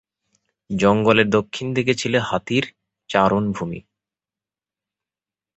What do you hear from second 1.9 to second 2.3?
ছিল